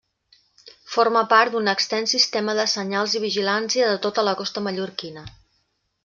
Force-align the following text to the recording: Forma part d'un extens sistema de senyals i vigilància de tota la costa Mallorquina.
Forma 0.91 1.21
part 1.33 1.51
d'un 1.55 1.67
extens 1.73 2.15
sistema 2.15 2.55
de 2.59 2.65
senyals 2.71 3.13
i 3.19 3.21
vigilància 3.25 3.91
de 3.91 3.99
tota 4.07 4.23
la 4.29 4.33
costa 4.41 4.65
Mallorquina. 4.69 5.27